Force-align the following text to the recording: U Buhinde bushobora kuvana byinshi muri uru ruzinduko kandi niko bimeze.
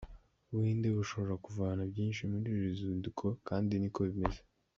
U 0.47 0.51
Buhinde 0.57 0.87
bushobora 0.97 1.33
kuvana 1.45 1.81
byinshi 1.91 2.21
muri 2.31 2.45
uru 2.49 2.63
ruzinduko 2.67 3.25
kandi 3.47 3.73
niko 3.77 3.99
bimeze. 4.09 4.39